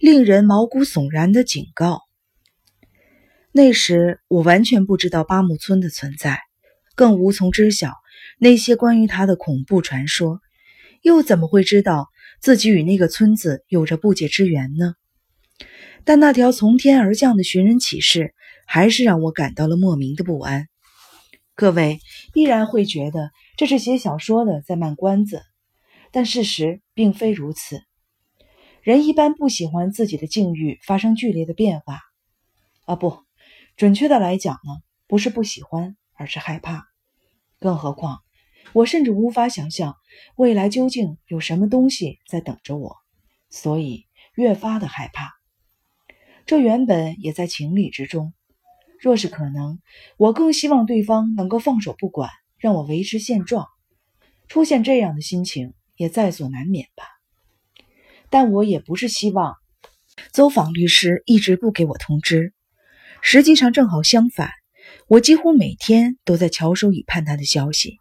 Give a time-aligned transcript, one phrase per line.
[0.00, 2.00] 令人毛骨悚然的警告。
[3.52, 6.40] 那时我完全不知道八木村的存在，
[6.94, 7.92] 更无从知晓
[8.38, 10.40] 那些关于他的恐怖传说，
[11.02, 12.08] 又怎么会知道
[12.40, 14.94] 自己与那个村子有着不解之缘呢？
[16.06, 18.32] 但那条从天而降的寻人启事，
[18.66, 20.66] 还是让我感到了莫名的不安。
[21.54, 22.00] 各位
[22.32, 25.42] 必然会觉得这是写小说的在卖关子，
[26.10, 27.82] 但事实并非如此。
[28.82, 32.00] 人一般不喜欢自己的境遇发生剧烈的变化，
[32.86, 33.18] 啊，不，
[33.76, 36.86] 准确的来讲呢，不是不喜欢，而是害怕。
[37.58, 38.20] 更何况，
[38.72, 39.96] 我甚至无法想象
[40.34, 42.96] 未来究竟有什么东西在等着我，
[43.50, 45.30] 所以越发的害怕。
[46.46, 48.32] 这原本也在情理之中。
[48.98, 49.78] 若是可能，
[50.16, 53.66] 我更希望对方能够放手不管，让我维持现状。
[54.48, 57.04] 出现这样的心情也在所难免吧。
[58.30, 59.56] 但我也不是希望
[60.32, 62.54] 走访律师一直不给我通知。
[63.20, 64.50] 实际上正好相反，
[65.08, 67.98] 我几乎每天都在翘首以盼他的消息。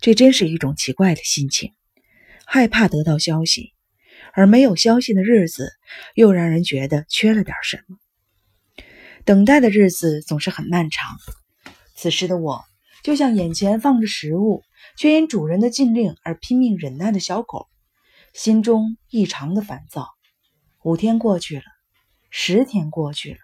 [0.00, 1.72] 这真是一种奇怪的心情，
[2.44, 3.72] 害怕得到消息，
[4.34, 5.70] 而没有消息的日子
[6.14, 7.96] 又让人觉得缺了点什么。
[9.24, 11.16] 等待的日子总是很漫长。
[11.94, 12.64] 此时的我，
[13.04, 14.62] 就像眼前放着食物，
[14.98, 17.68] 却因主人的禁令而拼命忍耐的小狗，
[18.32, 20.08] 心中异常的烦躁。
[20.82, 21.64] 五天过去了，
[22.30, 23.38] 十天过去了，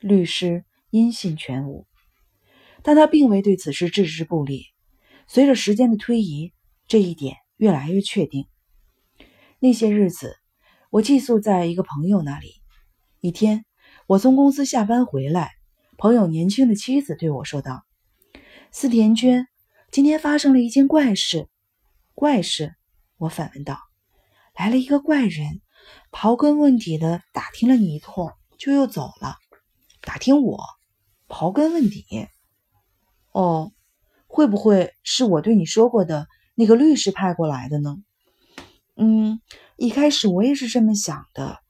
[0.00, 1.86] 律师音信全无。
[2.82, 4.66] 但他并未对此事置之不理。
[5.26, 6.52] 随着时间的推移，
[6.86, 8.46] 这一点越来越确定。
[9.58, 10.36] 那些日子，
[10.90, 12.54] 我寄宿在一个朋友那里。
[13.20, 13.64] 一天。
[14.08, 15.52] 我从公司下班回来，
[15.96, 17.84] 朋友年轻的妻子对我说道
[18.70, 19.48] ：“司田娟，
[19.90, 21.48] 今天发生了一件怪事。
[22.14, 22.76] ”“怪事？”
[23.18, 23.80] 我反问道。
[24.56, 25.60] “来了一个怪人，
[26.10, 29.36] 刨根问底的打听了你一通，就又走了。
[30.00, 30.58] 打听我？
[31.28, 32.04] 刨根问底？
[33.32, 33.72] 哦，
[34.26, 37.98] 会不会是我对你说过的那个律师派过来的呢
[38.96, 39.40] ？”“嗯，
[39.76, 41.60] 一开始我也是这么想的，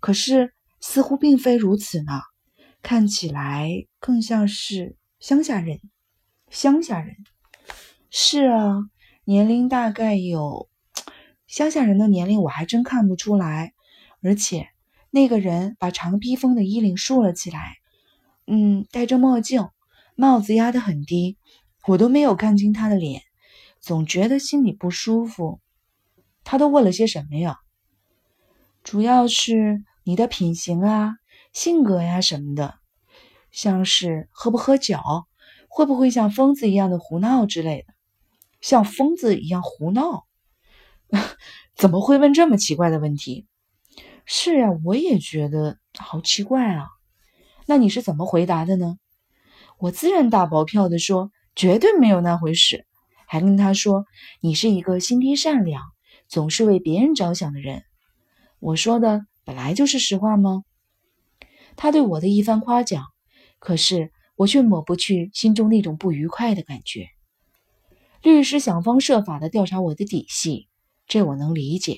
[0.00, 0.52] 可是……”
[0.82, 2.22] 似乎并非如此呢，
[2.80, 5.78] 看起来更像是乡下人。
[6.48, 7.16] 乡下人，
[8.10, 8.78] 是啊，
[9.24, 10.69] 年龄大概有……
[11.50, 13.74] 乡下人的年龄我还真看不出来。
[14.22, 14.68] 而且
[15.10, 17.76] 那个人把长披风的衣领竖了起来，
[18.46, 19.68] 嗯，戴着墨镜，
[20.14, 21.36] 帽子压得很低，
[21.86, 23.22] 我都没有看清他的脸，
[23.80, 25.60] 总觉得心里不舒服。
[26.44, 27.58] 他都问了些什么呀？
[28.82, 29.82] 主要是。
[30.02, 31.16] 你的品行啊，
[31.52, 32.76] 性格呀什么的，
[33.52, 34.98] 像是喝不喝酒，
[35.68, 37.92] 会不会像疯子一样的胡闹之类的？
[38.62, 40.24] 像疯子一样胡闹？
[41.76, 43.46] 怎么会问这么奇怪的问题？
[44.24, 46.88] 是呀，我也觉得好奇怪啊。
[47.66, 48.96] 那你是怎么回答的呢？
[49.78, 52.86] 我自然大保票的说，绝对没有那回事，
[53.26, 54.04] 还跟他说
[54.40, 55.82] 你是一个心地善良、
[56.28, 57.82] 总是为别人着想的人。
[58.58, 59.26] 我说的。
[59.42, 60.62] 本来就是实话吗？
[61.74, 63.06] 他对我的一番夸奖，
[63.58, 67.08] 可是我却抹不去心中那种不愉快的感觉。
[68.22, 70.68] 律师想方设法的调查我的底细，
[71.10, 71.96] 这我能理解；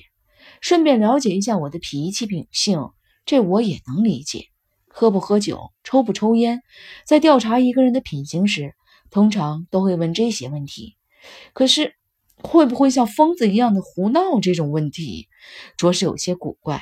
[0.59, 2.89] 顺便了解一下我的脾气秉性，
[3.27, 4.47] 这我也能理解。
[4.87, 6.63] 喝不喝酒，抽不抽烟，
[7.05, 8.73] 在调查一个人的品行时，
[9.11, 10.95] 通常都会问这些问题。
[11.53, 11.93] 可是，
[12.37, 15.27] 会不会像疯子一样的胡闹这种问题，
[15.77, 16.81] 着实有些古怪。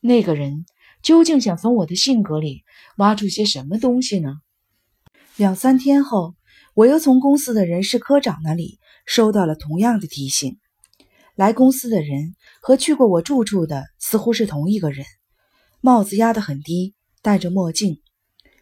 [0.00, 0.66] 那个人
[1.00, 2.64] 究竟想从我的性格里
[2.96, 4.38] 挖出些什么东西呢？
[5.36, 6.34] 两三天后，
[6.74, 10.58] 我又从公司的人事科长那里收到了同样的提醒。
[11.34, 15.06] 来公司的人和去过我住处的似乎是同一个人，
[15.80, 18.00] 帽子压得很低，戴着墨镜，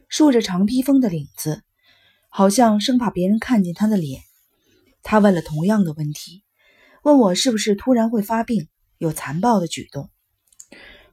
[0.09, 1.63] 竖着长披风的领子，
[2.29, 4.23] 好像生怕别人看见他的脸。
[5.03, 6.45] 他问了同样的问题，
[7.03, 10.11] 问我是不是突然会发病，有残暴的举动。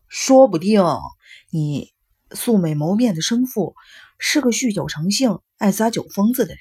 [0.07, 0.83] 说不定
[1.51, 1.93] 你
[2.31, 3.75] 素未谋面的生父
[4.19, 6.59] 是个酗酒成性、爱撒酒疯子的人。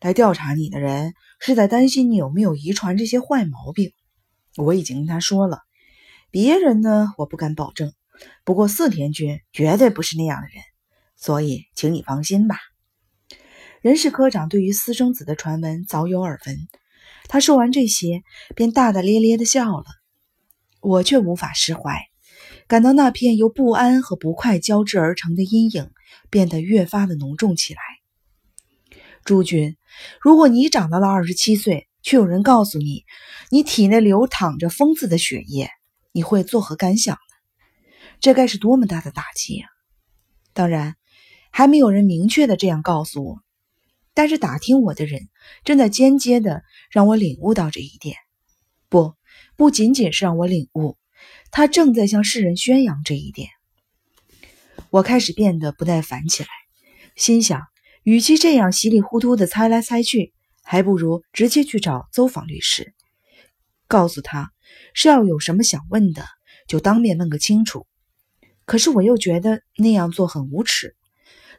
[0.00, 3.92] 来调查你的人是在担心你有没有遗传这些坏毛病。
[4.56, 5.60] 我已经跟他说了，
[6.30, 7.92] 别人呢我不敢保证，
[8.44, 10.62] 不过四田君绝对不是那样的人，
[11.16, 12.56] 所以请你放心吧。
[13.80, 16.56] 人事科长对于私生子的传闻早有耳闻，
[17.28, 18.22] 他说完这些
[18.56, 19.84] 便大大咧咧的笑了。
[20.80, 22.06] 我却无法释怀，
[22.68, 25.90] 感到那片由不安和不快交织而成的阴影
[26.30, 27.80] 变得越发的浓重起来。
[29.24, 29.76] 诸君，
[30.20, 33.04] 如果你长到了二十七岁，却有人告诉你
[33.50, 35.70] 你体内流淌着疯子的血液，
[36.12, 38.08] 你会作何感想呢？
[38.20, 39.66] 这该是多么大的打击呀！
[40.52, 40.96] 当然，
[41.50, 43.42] 还没有人明确的这样告诉我，
[44.14, 45.28] 但是打听我的人
[45.64, 48.16] 正在间接的让我领悟到这一点。
[48.88, 49.14] 不，
[49.56, 50.96] 不仅仅是让我领悟，
[51.50, 53.50] 他正在向世人宣扬这一点。
[54.90, 56.48] 我开始变得不耐烦起来，
[57.14, 57.62] 心想，
[58.02, 62.94] 与其这样稀里糊涂的猜来猜去，还不如直接去找邹访律师，
[63.86, 64.50] 告诉他
[64.94, 66.24] 是要有什么想问的，
[66.66, 67.86] 就当面问个清楚。
[68.64, 70.94] 可是我又觉得那样做很无耻。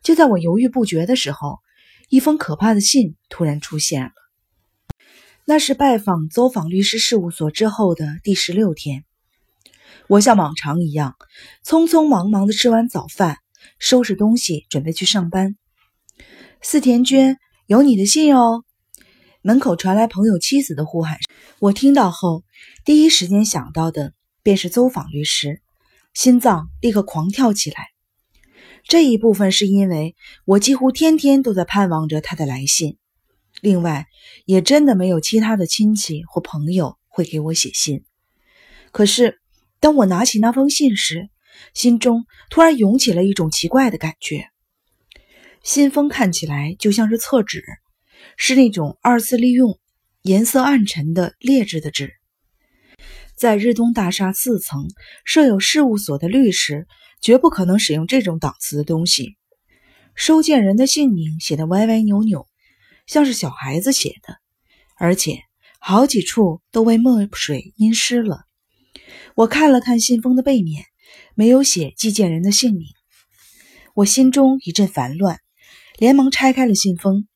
[0.04, 1.60] 就在我犹豫不决的时候，
[2.08, 4.12] 一封可怕的信突然出现了。
[5.46, 9.04] 那是拜访邹访律师事务所之后的第十六天，
[10.08, 11.16] 我像往常一样，
[11.66, 13.38] 匆匆忙忙的吃完早饭，
[13.80, 15.56] 收拾东西准备去上班。
[16.62, 18.66] 四田君，有你的信哦！
[19.42, 21.22] 门口传来朋友妻子的呼喊声，
[21.60, 22.44] 我听到后，
[22.84, 24.14] 第一时间想到的
[24.44, 25.62] 便是邹访律师。
[26.14, 27.88] 心脏立刻狂跳起来。
[28.84, 32.98] 这一部分是因为我几乎天天都在盼望着他的来信，
[33.62, 34.08] 另外
[34.46, 38.04] 也真的没有其他的亲戚或朋友会给我写信。
[38.92, 39.40] 可是
[39.80, 41.30] 当我拿起那封信时，
[41.74, 44.50] 心中突然涌起了一种奇怪的感觉。
[45.64, 47.64] 信封看起来就像是厕纸，
[48.38, 49.80] 是那种二次利用、
[50.22, 52.14] 颜色暗沉的劣质的纸。
[53.36, 54.88] 在日东大厦四层
[55.26, 56.88] 设有事务所的律师，
[57.22, 59.38] 绝不可能使用这种档次的东西。
[60.16, 62.48] 收件人的姓名写得歪歪扭扭，
[63.06, 64.38] 像是小孩子写的，
[64.98, 65.40] 而且
[65.80, 68.46] 好几处都被墨水阴湿了。
[69.36, 70.84] 我看了看信封的背面，
[71.36, 72.88] 没有写寄件人的姓名。
[73.96, 75.40] 我心中一阵烦乱，
[76.00, 77.28] 连忙拆开了信封。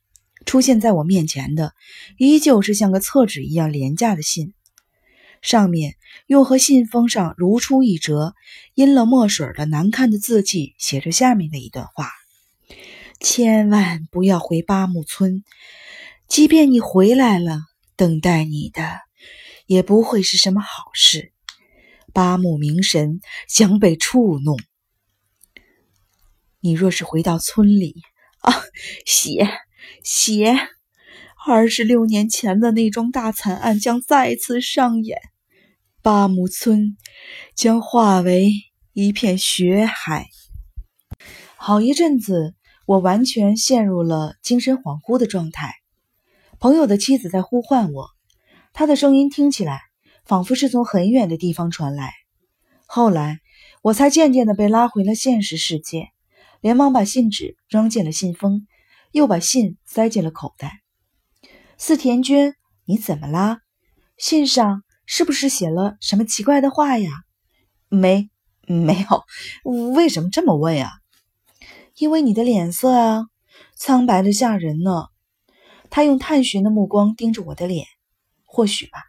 [0.45, 1.73] 出现在我面前的，
[2.17, 4.53] 依旧是像个厕纸一样廉价的信。
[5.41, 5.95] 上面
[6.27, 8.33] 又和信封上如出一辙、
[8.73, 12.09] 阴了墨水的难看的字迹写着下面的一段话
[13.19, 15.43] ：“千万不要回八木村，
[16.27, 17.59] 即便你回来了，
[17.97, 18.99] 等待你的
[19.65, 21.31] 也不会是什么好事。
[22.13, 23.19] 八木明神
[23.49, 24.57] 将被触怒。
[26.59, 28.01] 你若是回到村里
[28.43, 28.53] 啊，
[29.05, 29.49] 血
[30.03, 30.53] 血，
[31.47, 35.17] 二十六年前的那桩大惨案将再次上演。”
[36.03, 36.97] 八木村
[37.55, 38.51] 将化为
[38.91, 40.27] 一片血海。
[41.55, 42.55] 好一阵子，
[42.85, 45.75] 我完全陷入了精神恍惚的状态。
[46.59, 48.09] 朋友的妻子在呼唤我，
[48.73, 49.79] 她的声音听起来
[50.25, 52.13] 仿佛是从很远的地方传来。
[52.85, 53.39] 后来，
[53.81, 56.09] 我才渐渐的被拉回了现实世界，
[56.63, 58.65] 连忙把信纸扔进了信封，
[59.11, 60.81] 又把信塞进了口袋。
[61.77, 62.55] 四田君，
[62.85, 63.59] 你怎么啦？
[64.17, 64.81] 信上。
[65.05, 67.11] 是不是写了什么奇怪的话呀？
[67.89, 68.29] 没，
[68.65, 69.25] 没有。
[69.93, 70.93] 为什么这么问呀？
[71.97, 73.25] 因为你的脸色啊，
[73.75, 75.07] 苍白的吓人呢。
[75.89, 77.85] 他用探寻的目光盯着我的脸。
[78.45, 79.03] 或许吧，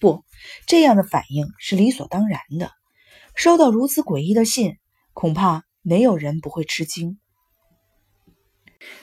[0.00, 0.24] 不，
[0.66, 2.70] 这样的反应是理所当然的。
[3.36, 4.78] 收到如此诡异的信，
[5.12, 7.18] 恐怕没有人不会吃惊。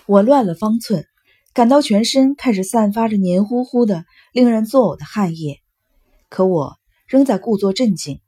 [0.07, 1.05] 我乱了方寸，
[1.53, 5.61] 感到全身开始散发着黏糊糊的、令人作呕的汗液。
[6.27, 8.19] 可我仍在故作镇静，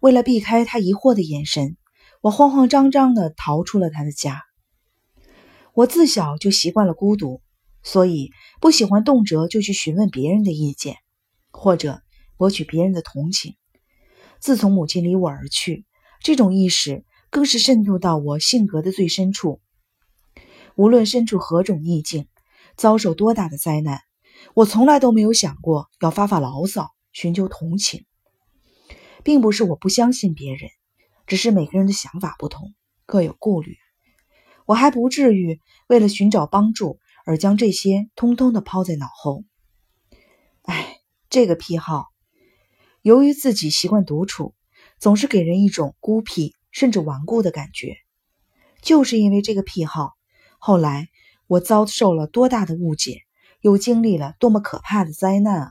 [0.00, 1.76] 为了避开他疑惑的眼神，
[2.22, 4.42] 我慌慌张张地逃出了他的家。
[5.74, 7.42] 我自小就习惯了孤独，
[7.82, 10.96] 所以不喜欢动辄就去询问别人的意见，
[11.50, 12.00] 或者
[12.38, 13.54] 博取别人的同情。
[14.40, 15.86] 自从母亲离我而去，
[16.20, 17.05] 这种意识
[17.36, 19.60] 更是渗透到我性格的最深处。
[20.74, 22.28] 无论身处何种逆境，
[22.78, 24.00] 遭受多大的灾难，
[24.54, 26.88] 我从来都没有想过要发发牢骚。
[27.12, 28.06] 寻求同情，
[29.22, 30.70] 并不是我不相信别人，
[31.26, 32.72] 只是每个人的想法不同，
[33.04, 33.76] 各有顾虑。
[34.64, 39.44] 我还不至于为了寻找帮助而将这些通通的抛在脑后。
[40.62, 42.06] 哎，这个癖好，
[43.02, 44.54] 由于自己习惯独处，
[44.98, 47.96] 总是给人一种孤僻甚至顽固的感觉。
[48.82, 50.12] 就是因为这个癖好，
[50.58, 51.08] 后来
[51.46, 53.22] 我遭受了多大的误解，
[53.62, 55.70] 又经历了多么可怕的灾难啊！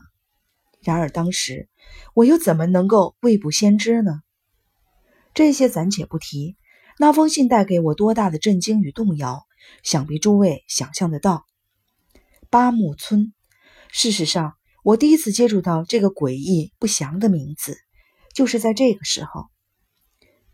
[0.80, 1.68] 然而当时，
[2.12, 4.22] 我又怎么能够未卜先知呢？
[5.32, 6.56] 这些暂且不提，
[6.98, 9.46] 那封信带给我多大的震惊与动摇，
[9.84, 11.46] 想必诸位想象得到。
[12.50, 13.32] 八木村，
[13.92, 17.78] 事实上，我第一次接触到这个诡异不祥的名字，
[18.34, 19.46] 就是在这个时候。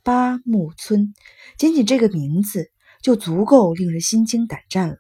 [0.03, 1.15] 八木村，
[1.59, 4.97] 仅仅这个名字就足够令人心惊胆战了。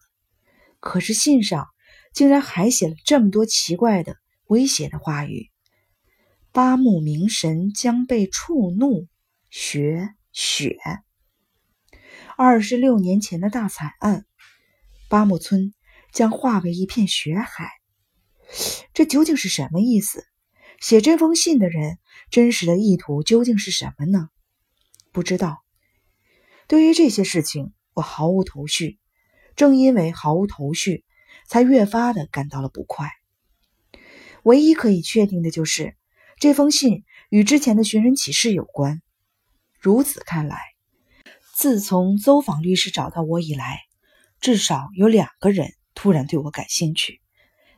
[0.80, 1.66] 可是信上
[2.12, 4.16] 竟然还写了这么多奇怪的。
[4.46, 5.50] 威胁的话语，
[6.52, 9.08] 八木明神将被触怒。
[9.48, 10.14] 学。
[10.30, 10.78] 雪。
[12.36, 14.26] 二十六年前的大惨案，
[15.08, 15.72] 八木村
[16.12, 17.70] 将化为一片雪海。
[18.92, 20.24] 这究竟是什么意思？
[20.80, 21.98] 写这封信的人
[22.30, 24.28] 真实的意图究竟是什么呢？
[25.12, 25.62] 不知道。
[26.66, 28.98] 对于这些事情，我毫无头绪。
[29.54, 31.04] 正因为毫无头绪，
[31.46, 33.10] 才越发的感到了不快。
[34.44, 35.94] 唯一可以确定的就是，
[36.38, 39.02] 这封信与之前的寻人启事有关。
[39.78, 40.58] 如此看来，
[41.54, 43.80] 自从邹访律师找到我以来，
[44.40, 47.20] 至少有两个人突然对我感兴趣。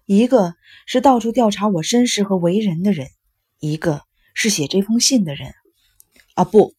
[0.06, 0.54] 一个
[0.86, 3.08] 是到处调查我身世和为人的人，
[3.58, 5.52] 一个是写这封信的人。
[6.34, 6.74] 啊，不！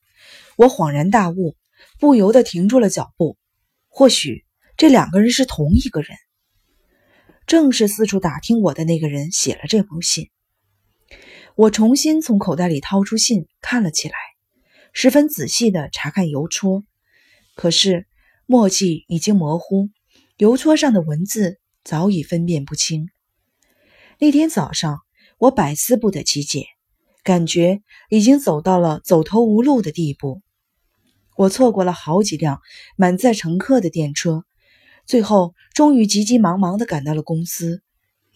[0.57, 1.55] 我恍然大悟，
[1.99, 3.37] 不由得停住了脚步。
[3.87, 4.45] 或许
[4.77, 6.17] 这两个人是同一个人。
[7.47, 10.29] 正是四处打听我的那个人写了这封信。
[11.55, 14.15] 我重新从口袋里掏出信，看了起来，
[14.93, 16.83] 十分仔细地查看邮戳。
[17.55, 18.07] 可是
[18.45, 19.89] 墨迹已经模糊，
[20.37, 23.09] 邮戳上的文字早已分辨不清。
[24.19, 24.99] 那天早上，
[25.37, 26.65] 我百思不得其解，
[27.23, 30.41] 感觉已经走到了走投无路的地步。
[31.35, 32.61] 我错过了好几辆
[32.95, 34.45] 满载乘客的电车，
[35.05, 37.81] 最后终于急急忙忙地赶到了公司。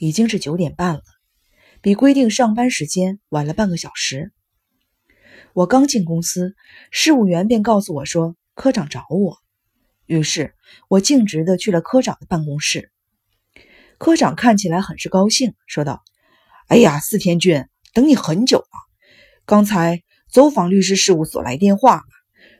[0.01, 1.01] 已经是九点半了，
[1.81, 4.31] 比规定上班时间晚了半个小时。
[5.51, 6.55] 我刚进公司，
[6.89, 9.37] 事务员便告诉我说科长找我。
[10.05, 10.55] 于是
[10.87, 12.91] 我径直地去了科长的办公室。
[13.97, 16.01] 科长看起来很是高兴，说道
[16.67, 18.69] ：“哎呀，四天俊，等你很久了。
[19.45, 20.01] 刚才
[20.31, 22.03] 走访律师事务所来电话了，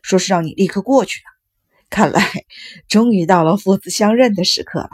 [0.01, 1.25] 说是让你立刻过去呢。
[1.89, 2.21] 看来
[2.87, 4.89] 终于到了父子相认的时刻了。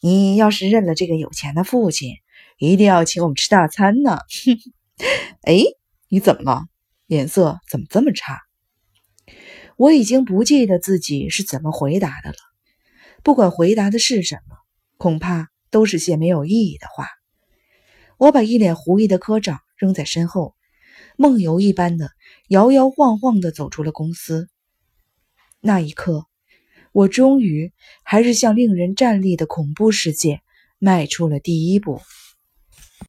[0.00, 2.14] 你要是认了这个有钱的父亲，
[2.58, 4.18] 一定要请我们吃大餐呢。
[5.42, 5.62] ”哎，
[6.08, 6.64] 你怎么了？
[7.06, 8.40] 脸色怎么这么差？
[9.76, 12.36] 我已经不记得自己是怎么回答的了。
[13.22, 14.56] 不管回答的是什么，
[14.96, 15.48] 恐怕。
[15.70, 17.08] 都是些没有意义的话。
[18.16, 20.54] 我把一脸狐疑的科长扔在身后，
[21.16, 22.10] 梦游一般的
[22.48, 24.48] 摇摇晃晃地走出了公司。
[25.60, 26.26] 那一刻，
[26.92, 30.40] 我终于还是向令人战栗的恐怖世界
[30.78, 32.00] 迈出了第一步。